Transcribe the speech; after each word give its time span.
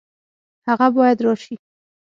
هغه 0.69 0.87
باید 0.97 1.17
راشي 1.25 1.55